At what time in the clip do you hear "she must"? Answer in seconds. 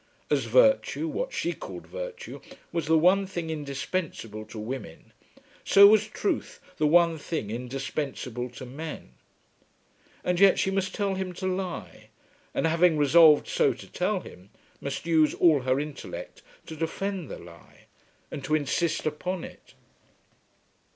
10.57-10.95